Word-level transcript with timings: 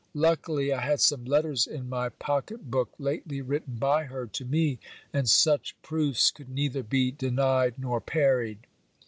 Luckily, 0.15 0.73
I 0.73 0.81
had 0.81 0.99
some 0.99 1.25
letters 1.25 1.67
in 1.67 1.87
my 1.87 2.09
pocket 2.09 2.71
book 2.71 2.89
lately 2.97 3.39
written 3.39 3.75
by 3.75 4.05
her 4.05 4.25
to 4.25 4.43
me, 4.43 4.79
and 5.13 5.29
such 5.29 5.79
proofs 5.83 6.31
could 6.31 6.49
neither 6.49 6.81
be 6.81 7.11
denied 7.11 7.75
nor 7.77 8.01
parried. 8.01 8.65